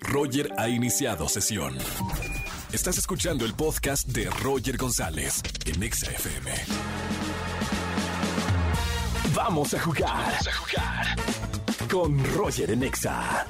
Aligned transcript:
Roger 0.00 0.52
ha 0.58 0.68
iniciado 0.68 1.28
sesión. 1.28 1.76
Estás 2.72 2.98
escuchando 2.98 3.44
el 3.44 3.54
podcast 3.54 4.06
de 4.08 4.28
Roger 4.42 4.76
González 4.76 5.42
en 5.64 5.82
Exa 5.82 6.10
FM. 6.10 6.50
Vamos 9.34 9.74
a 9.74 9.80
jugar. 9.80 10.10
Vamos 10.10 10.48
a 10.48 10.52
jugar. 10.52 11.16
Con 11.90 12.34
Roger 12.34 12.70
en 12.70 12.82
Exa. 12.82 13.46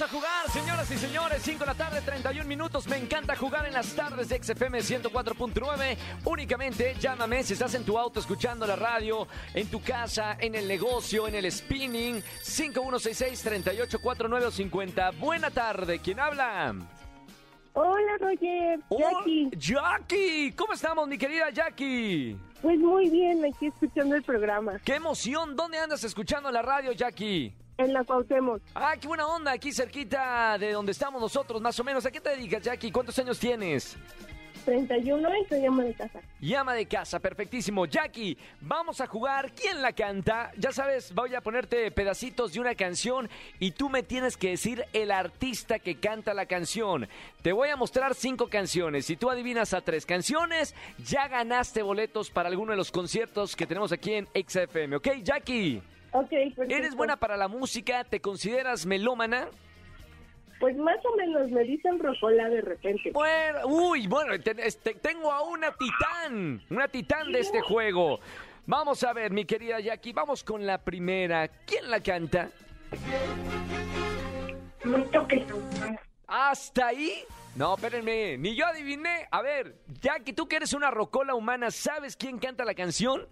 Vamos 0.00 0.14
a 0.14 0.16
jugar, 0.16 0.50
señoras 0.50 0.90
y 0.90 0.96
señores. 0.96 1.42
5 1.42 1.58
de 1.58 1.66
la 1.66 1.74
tarde, 1.74 2.00
31 2.00 2.48
minutos. 2.48 2.88
Me 2.88 2.96
encanta 2.96 3.36
jugar 3.36 3.66
en 3.66 3.74
las 3.74 3.94
tardes 3.94 4.30
de 4.30 4.42
XFM 4.42 4.78
104.9. 4.78 5.98
Únicamente 6.24 6.94
llámame 6.98 7.42
si 7.42 7.52
estás 7.52 7.74
en 7.74 7.84
tu 7.84 7.98
auto 7.98 8.18
escuchando 8.18 8.66
la 8.66 8.76
radio, 8.76 9.28
en 9.52 9.66
tu 9.66 9.82
casa, 9.82 10.38
en 10.40 10.54
el 10.54 10.66
negocio, 10.66 11.28
en 11.28 11.34
el 11.34 11.52
spinning. 11.52 12.22
5166-384950. 12.22 15.18
Buena 15.18 15.50
tarde. 15.50 15.98
¿Quién 15.98 16.18
habla? 16.18 16.74
Hola, 17.74 18.16
Roger. 18.20 18.80
Oh, 18.88 18.98
Jackie. 18.98 19.50
Jackie. 19.54 20.52
¿Cómo 20.52 20.72
estamos, 20.72 21.06
mi 21.08 21.18
querida 21.18 21.50
Jackie? 21.50 22.38
Pues 22.62 22.78
muy 22.78 23.10
bien, 23.10 23.44
aquí 23.44 23.66
escuchando 23.66 24.16
el 24.16 24.22
programa. 24.22 24.78
¡Qué 24.82 24.94
emoción! 24.94 25.54
¿Dónde 25.54 25.76
andas 25.76 26.02
escuchando 26.04 26.50
la 26.50 26.62
radio, 26.62 26.92
Jackie? 26.92 27.54
En 27.80 27.94
la 27.94 28.04
Cuauhtémoc. 28.04 28.60
Ah, 28.74 28.92
qué 29.00 29.08
buena 29.08 29.26
onda, 29.26 29.52
aquí 29.52 29.72
cerquita 29.72 30.58
de 30.58 30.72
donde 30.72 30.92
estamos 30.92 31.18
nosotros, 31.18 31.62
más 31.62 31.80
o 31.80 31.84
menos. 31.84 32.04
¿A 32.04 32.10
qué 32.10 32.20
te 32.20 32.28
dedicas, 32.28 32.62
Jackie? 32.62 32.92
¿Cuántos 32.92 33.18
años 33.18 33.38
tienes? 33.38 33.96
31 34.66 35.28
y 35.38 35.48
soy 35.48 35.64
ama 35.64 35.84
de 35.84 35.94
casa. 35.94 36.20
Llama 36.42 36.74
de 36.74 36.84
casa, 36.84 37.18
perfectísimo. 37.20 37.86
Jackie, 37.86 38.36
vamos 38.60 39.00
a 39.00 39.06
jugar. 39.06 39.52
¿Quién 39.52 39.80
la 39.80 39.94
canta? 39.94 40.52
Ya 40.58 40.72
sabes, 40.72 41.14
voy 41.14 41.34
a 41.34 41.40
ponerte 41.40 41.90
pedacitos 41.90 42.52
de 42.52 42.60
una 42.60 42.74
canción 42.74 43.30
y 43.58 43.70
tú 43.70 43.88
me 43.88 44.02
tienes 44.02 44.36
que 44.36 44.50
decir 44.50 44.84
el 44.92 45.10
artista 45.10 45.78
que 45.78 45.98
canta 45.98 46.34
la 46.34 46.44
canción. 46.44 47.08
Te 47.40 47.52
voy 47.52 47.70
a 47.70 47.76
mostrar 47.76 48.14
cinco 48.14 48.48
canciones. 48.48 49.06
Si 49.06 49.16
tú 49.16 49.30
adivinas 49.30 49.72
a 49.72 49.80
tres 49.80 50.04
canciones, 50.04 50.74
ya 51.02 51.28
ganaste 51.28 51.80
boletos 51.80 52.30
para 52.30 52.50
alguno 52.50 52.72
de 52.72 52.76
los 52.76 52.92
conciertos 52.92 53.56
que 53.56 53.66
tenemos 53.66 53.90
aquí 53.90 54.12
en 54.12 54.28
XFM. 54.34 54.96
¿Ok, 54.96 55.08
Jackie? 55.22 55.80
Ok, 56.12 56.28
perfecto. 56.30 56.62
¿Eres 56.74 56.94
buena 56.94 57.16
para 57.16 57.36
la 57.36 57.48
música? 57.48 58.04
¿Te 58.04 58.20
consideras 58.20 58.84
melómana? 58.86 59.48
Pues 60.58 60.76
más 60.76 60.98
o 61.06 61.16
menos 61.16 61.50
me 61.50 61.62
dicen 61.62 61.98
rocola 61.98 62.48
de 62.48 62.60
repente. 62.60 63.10
Bueno, 63.12 63.60
uy, 63.66 64.06
bueno, 64.06 64.38
te- 64.40 64.66
este, 64.66 64.94
tengo 64.94 65.32
a 65.32 65.42
una 65.42 65.72
titán, 65.72 66.60
una 66.68 66.86
titán 66.88 67.32
de 67.32 67.40
este 67.40 67.60
juego. 67.62 68.20
Vamos 68.66 69.02
a 69.04 69.12
ver, 69.14 69.32
mi 69.32 69.44
querida 69.46 69.80
Jackie, 69.80 70.12
vamos 70.12 70.44
con 70.44 70.66
la 70.66 70.78
primera. 70.78 71.48
¿Quién 71.48 71.90
la 71.90 72.00
canta? 72.02 72.50
Me 74.84 74.98
toques. 75.04 75.42
¿Hasta 76.26 76.88
ahí? 76.88 77.24
No, 77.56 77.74
espérenme, 77.74 78.36
ni 78.38 78.54
yo 78.54 78.66
adiviné. 78.66 79.26
A 79.30 79.42
ver, 79.42 79.76
Jackie, 80.00 80.32
tú 80.32 80.46
que 80.46 80.56
eres 80.56 80.72
una 80.72 80.90
rocola 80.90 81.34
humana, 81.34 81.70
¿sabes 81.70 82.16
quién 82.16 82.38
canta 82.38 82.64
la 82.64 82.74
canción? 82.74 83.26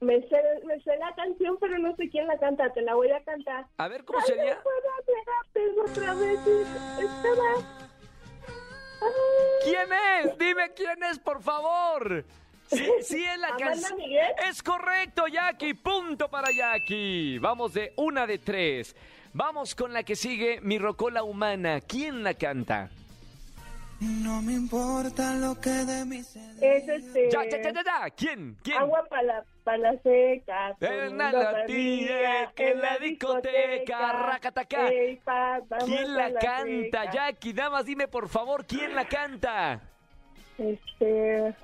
Me 0.00 0.20
sé, 0.28 0.36
me 0.64 0.80
sé 0.82 0.96
la 0.98 1.14
canción, 1.14 1.56
pero 1.60 1.78
no 1.78 1.94
sé 1.96 2.08
quién 2.10 2.26
la 2.26 2.38
canta. 2.38 2.72
Te 2.72 2.82
la 2.82 2.94
voy 2.94 3.10
a 3.10 3.22
cantar. 3.24 3.66
A 3.78 3.88
ver, 3.88 4.04
¿cómo 4.04 4.18
Ay, 4.18 4.26
sería? 4.26 4.54
no 4.54 4.62
puedo 4.62 4.86
otra 5.84 6.14
vez 6.14 6.38
estaba... 6.98 7.86
¿Quién 9.64 9.88
es? 9.92 10.38
Dime 10.38 10.72
quién 10.74 11.02
es, 11.04 11.18
por 11.18 11.42
favor. 11.42 12.24
Sí, 12.66 12.88
sí 13.02 13.24
es 13.24 13.38
la 13.38 13.48
¿Amanda 13.54 13.88
canción. 13.88 14.00
Es 14.48 14.62
correcto, 14.62 15.26
Jackie. 15.26 15.74
Punto 15.74 16.28
para 16.28 16.50
Jackie. 16.50 17.38
Vamos 17.38 17.74
de 17.74 17.92
una 17.96 18.26
de 18.26 18.38
tres. 18.38 18.96
Vamos 19.32 19.74
con 19.74 19.92
la 19.92 20.02
que 20.02 20.16
sigue, 20.16 20.60
mi 20.62 20.78
rocola 20.78 21.22
humana. 21.22 21.80
¿Quién 21.80 22.22
la 22.22 22.34
canta? 22.34 22.90
No 24.00 24.42
me 24.42 24.52
importa 24.52 25.34
lo 25.34 25.58
que 25.58 25.70
de 25.70 26.04
mí 26.04 26.22
se 26.22 26.40
Es 26.60 26.86
este... 26.86 27.30
Ya, 27.30 27.44
ya, 27.44 27.62
ya, 27.62 27.72
ya, 27.72 27.82
ya. 27.82 28.10
¿Quién? 28.10 28.56
¿Quién? 28.62 28.76
Agua 28.76 29.04
para 29.08 29.22
la, 29.22 29.44
pa' 29.64 29.78
la 29.78 29.92
seca. 30.02 30.76
En 30.80 31.16
la 31.16 32.52
que 32.54 32.70
en 32.72 32.80
la 32.82 32.98
discoteca, 32.98 34.12
racataca. 34.12 34.88
ey, 34.88 35.16
pa, 35.24 35.60
vamos 35.68 35.86
¿Quién 35.86 36.14
la 36.14 36.32
canta, 36.34 37.02
seca. 37.04 37.10
Jackie? 37.10 37.54
Nada 37.54 37.70
más 37.70 37.86
dime, 37.86 38.06
por 38.06 38.28
favor, 38.28 38.66
¿quién 38.66 38.94
la 38.94 39.06
canta? 39.06 39.80
Este... 40.58 41.54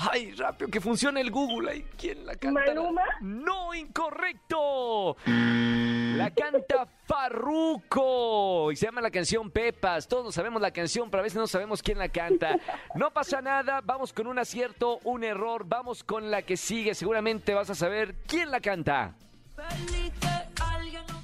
Ay, 0.00 0.32
rápido, 0.32 0.70
que 0.70 0.80
funcione 0.80 1.20
el 1.20 1.30
Google. 1.30 1.72
Ay, 1.72 1.84
¿quién 1.96 2.24
la 2.24 2.36
canta? 2.36 2.60
¿Maluma? 2.60 3.02
No, 3.20 3.74
incorrecto. 3.74 5.16
La 5.26 6.30
canta 6.30 6.86
Farruco 7.04 8.70
y 8.70 8.76
se 8.76 8.86
llama 8.86 9.00
la 9.00 9.10
canción 9.10 9.50
Pepas. 9.50 10.06
Todos 10.06 10.32
sabemos 10.34 10.62
la 10.62 10.70
canción, 10.70 11.10
pero 11.10 11.20
a 11.20 11.24
veces 11.24 11.38
no 11.38 11.48
sabemos 11.48 11.82
quién 11.82 11.98
la 11.98 12.10
canta. 12.10 12.56
No 12.94 13.10
pasa 13.12 13.40
nada, 13.40 13.80
vamos 13.82 14.12
con 14.12 14.28
un 14.28 14.38
acierto, 14.38 15.00
un 15.02 15.24
error, 15.24 15.64
vamos 15.66 16.04
con 16.04 16.30
la 16.30 16.42
que 16.42 16.56
sigue. 16.56 16.94
Seguramente 16.94 17.54
vas 17.54 17.70
a 17.70 17.74
saber 17.74 18.22
quién 18.26 18.52
la 18.52 18.60
canta. 18.60 19.16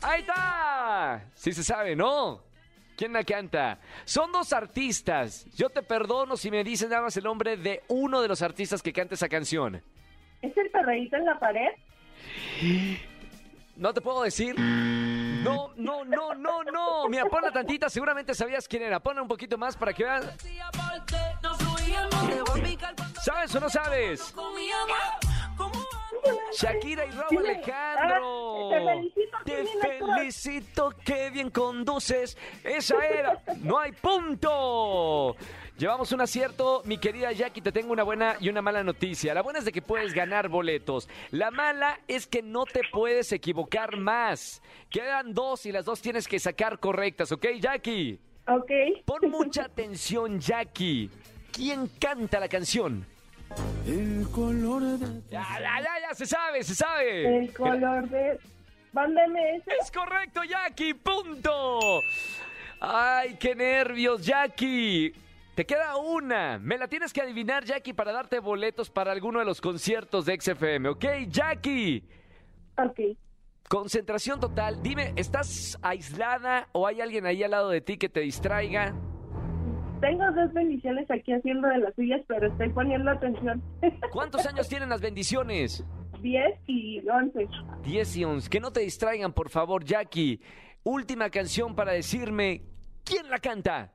Ahí 0.02 0.20
está. 0.20 1.30
Sí 1.34 1.52
se 1.52 1.62
sabe, 1.62 1.94
¿no? 1.94 2.42
¿Quién 2.96 3.12
la 3.12 3.24
canta? 3.24 3.78
Son 4.04 4.30
dos 4.30 4.52
artistas. 4.52 5.46
Yo 5.56 5.68
te 5.68 5.82
perdono 5.82 6.36
si 6.36 6.50
me 6.50 6.62
dices 6.62 6.88
nada 6.88 7.02
más 7.02 7.16
el 7.16 7.24
nombre 7.24 7.56
de 7.56 7.82
uno 7.88 8.22
de 8.22 8.28
los 8.28 8.42
artistas 8.42 8.82
que 8.82 8.92
canta 8.92 9.14
esa 9.14 9.28
canción. 9.28 9.82
¿Es 10.42 10.56
el 10.56 10.70
perreíto 10.70 11.16
en 11.16 11.24
la 11.24 11.38
pared? 11.38 11.70
¿No 13.76 13.92
te 13.92 14.00
puedo 14.00 14.22
decir? 14.22 14.54
No, 14.58 15.72
no, 15.76 16.04
no, 16.04 16.34
no, 16.34 16.62
no. 16.62 17.08
Mira, 17.08 17.24
ponla 17.24 17.50
tantita, 17.50 17.88
seguramente 17.88 18.34
sabías 18.34 18.68
quién 18.68 18.82
era. 18.84 19.00
Ponla 19.00 19.22
un 19.22 19.28
poquito 19.28 19.58
más 19.58 19.76
para 19.76 19.92
que 19.92 20.04
veas. 20.04 20.24
¿Sabes 23.24 23.54
o 23.54 23.60
no 23.60 23.68
sabes? 23.68 24.34
Shakira 26.52 27.06
y 27.06 27.10
Raúl 27.10 27.46
Alejandro. 27.46 28.43
Te 28.70 28.84
felicito, 28.84 29.38
Te 29.44 29.62
bien 29.62 29.78
felicito, 29.80 30.92
qué 31.04 31.30
bien 31.30 31.50
conduces. 31.50 32.36
Esa 32.62 33.06
era. 33.06 33.42
No 33.62 33.78
hay 33.78 33.92
punto. 33.92 35.36
Llevamos 35.76 36.12
un 36.12 36.20
acierto, 36.20 36.82
mi 36.84 36.98
querida 36.98 37.32
Jackie, 37.32 37.60
te 37.60 37.72
tengo 37.72 37.92
una 37.92 38.04
buena 38.04 38.36
y 38.38 38.48
una 38.48 38.62
mala 38.62 38.84
noticia. 38.84 39.34
La 39.34 39.42
buena 39.42 39.58
es 39.58 39.64
de 39.64 39.72
que 39.72 39.82
puedes 39.82 40.14
ganar 40.14 40.48
boletos. 40.48 41.08
La 41.32 41.50
mala 41.50 41.98
es 42.06 42.28
que 42.28 42.42
no 42.42 42.64
te 42.64 42.82
puedes 42.92 43.32
equivocar 43.32 43.96
más. 43.96 44.62
Quedan 44.88 45.34
dos 45.34 45.66
y 45.66 45.72
las 45.72 45.84
dos 45.84 46.00
tienes 46.00 46.28
que 46.28 46.38
sacar 46.38 46.78
correctas, 46.78 47.32
¿ok, 47.32 47.46
Jackie? 47.58 48.20
Ok. 48.46 48.70
Pon 49.04 49.30
mucha 49.30 49.64
atención, 49.64 50.38
Jackie. 50.38 51.10
¿Quién 51.50 51.88
canta 51.98 52.38
la 52.38 52.48
canción? 52.48 53.04
El 53.86 54.26
color 54.30 54.82
de 54.98 55.20
Ya, 55.30 55.44
ya, 55.60 55.80
ya, 55.80 56.08
ya, 56.08 56.14
se 56.14 56.26
sabe, 56.26 56.62
se 56.62 56.74
sabe. 56.74 57.38
El 57.38 57.52
color 57.52 58.08
de... 58.08 58.38
Banda 58.92 59.22
MS. 59.26 59.64
Es 59.80 59.90
correcto, 59.90 60.42
Jackie, 60.44 60.94
punto. 60.94 62.00
Ay, 62.80 63.36
qué 63.40 63.54
nervios, 63.56 64.24
Jackie. 64.24 65.12
Te 65.56 65.66
queda 65.66 65.96
una. 65.96 66.58
Me 66.60 66.78
la 66.78 66.86
tienes 66.86 67.12
que 67.12 67.20
adivinar, 67.20 67.64
Jackie, 67.64 67.92
para 67.92 68.12
darte 68.12 68.38
boletos 68.38 68.90
para 68.90 69.10
alguno 69.10 69.40
de 69.40 69.44
los 69.44 69.60
conciertos 69.60 70.26
de 70.26 70.40
XFM, 70.40 70.88
¿ok? 70.90 71.04
Jackie, 71.28 72.04
Ok. 72.76 73.00
concentración 73.68 74.38
total. 74.38 74.80
Dime, 74.82 75.12
¿estás 75.16 75.76
aislada 75.82 76.68
o 76.72 76.86
hay 76.86 77.00
alguien 77.00 77.26
ahí 77.26 77.42
al 77.42 77.50
lado 77.50 77.70
de 77.70 77.80
ti 77.80 77.96
que 77.98 78.08
te 78.08 78.20
distraiga? 78.20 78.94
Tengo 80.04 80.30
dos 80.32 80.52
bendiciones 80.52 81.10
aquí 81.10 81.32
haciendo 81.32 81.66
de 81.66 81.78
las 81.78 81.94
suyas, 81.94 82.20
pero 82.28 82.48
estoy 82.48 82.68
poniendo 82.68 83.10
atención. 83.10 83.62
¿Cuántos 84.12 84.44
años 84.44 84.68
tienen 84.68 84.90
las 84.90 85.00
bendiciones? 85.00 85.82
10 86.20 86.44
y 86.66 87.08
11. 87.08 87.48
10 87.82 88.16
y 88.18 88.24
11. 88.24 88.50
Que 88.50 88.60
no 88.60 88.70
te 88.70 88.80
distraigan, 88.80 89.32
por 89.32 89.48
favor, 89.48 89.82
Jackie. 89.82 90.42
Última 90.82 91.30
canción 91.30 91.74
para 91.74 91.92
decirme 91.92 92.60
quién 93.02 93.30
la 93.30 93.38
canta. 93.38 93.94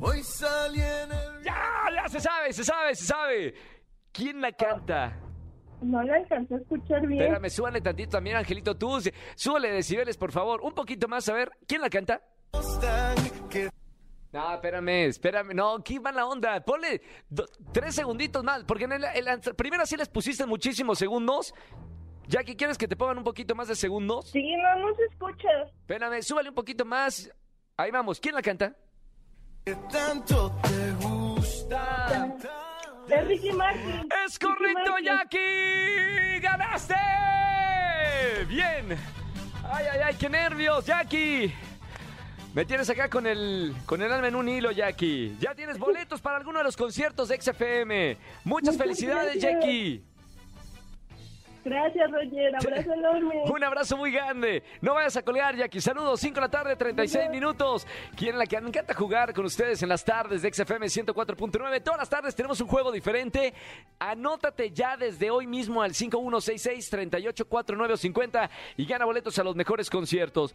Hoy 0.00 0.22
salí 0.22 0.80
en 0.80 1.12
el... 1.12 1.44
Ya, 1.44 1.54
ya 1.94 2.08
se 2.08 2.20
sabe, 2.20 2.54
se 2.54 2.64
sabe, 2.64 2.94
se 2.94 3.04
sabe. 3.04 3.54
¿Quién 4.12 4.40
la 4.40 4.52
canta? 4.52 5.20
No 5.82 6.02
la 6.02 6.14
alcancé 6.14 6.54
a 6.54 6.58
escuchar 6.58 7.06
bien. 7.06 7.20
Espérame, 7.20 7.50
súbale 7.50 7.82
tantito 7.82 8.12
también, 8.12 8.36
Angelito, 8.36 8.74
tú. 8.74 9.00
Súbale 9.34 9.70
decibeles, 9.70 10.16
por 10.16 10.32
favor. 10.32 10.62
Un 10.62 10.72
poquito 10.72 11.08
más, 11.08 11.28
a 11.28 11.34
ver. 11.34 11.50
¿Quién 11.66 11.82
la 11.82 11.90
canta? 11.90 12.22
No, 14.36 14.54
espérame, 14.54 14.88
espérame. 15.06 15.54
No, 15.54 15.82
¿qué 15.82 15.98
va 15.98 16.12
la 16.12 16.26
onda? 16.26 16.60
Ponle 16.60 17.00
do- 17.28 17.46
tres 17.72 17.94
segunditos 17.94 18.44
más, 18.44 18.64
porque 18.64 18.84
en, 18.84 18.92
el, 18.92 19.04
en 19.04 19.24
la 19.24 19.38
primera 19.56 19.86
sí 19.86 19.96
les 19.96 20.08
pusiste 20.08 20.44
muchísimos 20.44 20.98
segundos. 20.98 21.54
Jackie, 22.28 22.54
¿quieres 22.56 22.76
que 22.76 22.86
te 22.88 22.96
pongan 22.96 23.18
un 23.18 23.24
poquito 23.24 23.54
más 23.54 23.68
de 23.68 23.74
segundos? 23.76 24.30
Sí, 24.30 24.44
no, 24.56 24.76
no 24.88 24.94
se 24.96 25.04
escucha. 25.04 25.48
Espérame, 25.80 26.20
súbale 26.22 26.48
un 26.50 26.54
poquito 26.54 26.84
más. 26.84 27.30
Ahí 27.78 27.90
vamos, 27.90 28.20
¿quién 28.20 28.34
la 28.34 28.42
canta? 28.42 28.74
que 29.64 29.74
tanto 29.90 30.54
te 30.62 30.92
gusta. 31.06 32.36
Es 33.08 33.26
Ricky 33.28 33.50
Martin. 33.52 34.08
¡Es 34.26 34.38
correcto, 34.38 34.96
Ricky 34.96 35.08
Martin. 35.08 35.38
Jackie! 35.38 36.40
¡Ganaste! 36.40 36.94
Bien. 38.48 38.92
Ay, 39.64 39.86
ay, 39.92 40.00
ay, 40.04 40.14
qué 40.18 40.28
nervios, 40.28 40.84
Jackie. 40.84 41.52
Me 42.56 42.64
tienes 42.64 42.88
acá 42.88 43.10
con 43.10 43.26
el, 43.26 43.74
con 43.84 44.00
el 44.00 44.10
alma 44.10 44.28
en 44.28 44.34
un 44.34 44.48
hilo, 44.48 44.70
Jackie. 44.70 45.36
Ya 45.38 45.54
tienes 45.54 45.78
boletos 45.78 46.22
para 46.22 46.38
alguno 46.38 46.56
de 46.56 46.64
los 46.64 46.74
conciertos 46.74 47.28
de 47.28 47.38
XFM. 47.38 48.16
Muchas 48.44 48.44
Muchas 48.44 48.78
felicidades, 48.78 49.34
gracias. 49.34 49.60
Jackie. 49.60 50.02
Gracias, 51.66 52.10
Roger. 52.10 52.56
Abrazo 52.56 52.94
enorme. 52.94 53.42
Un 53.52 53.62
abrazo 53.62 53.98
muy 53.98 54.10
grande. 54.10 54.62
No 54.80 54.94
vayas 54.94 55.18
a 55.18 55.22
colgar, 55.22 55.54
Jackie. 55.54 55.82
Saludos, 55.82 56.18
5 56.18 56.34
de 56.34 56.40
la 56.40 56.48
tarde, 56.48 56.76
36 56.76 57.28
minutos. 57.28 57.86
Quien 58.16 58.38
la 58.38 58.46
que 58.46 58.58
me 58.58 58.68
encanta 58.68 58.94
jugar 58.94 59.34
con 59.34 59.44
ustedes 59.44 59.82
en 59.82 59.90
las 59.90 60.02
tardes 60.02 60.40
de 60.40 60.50
XFM 60.50 60.86
104.9. 60.86 61.82
Todas 61.82 62.00
las 62.00 62.08
tardes 62.08 62.34
tenemos 62.34 62.58
un 62.62 62.68
juego 62.68 62.90
diferente. 62.90 63.52
Anótate 63.98 64.70
ya 64.70 64.96
desde 64.96 65.28
hoy 65.28 65.46
mismo 65.46 65.82
al 65.82 65.92
5166-384950 65.92 68.48
y 68.78 68.86
gana 68.86 69.04
boletos 69.04 69.38
a 69.38 69.44
los 69.44 69.54
mejores 69.54 69.90
conciertos. 69.90 70.54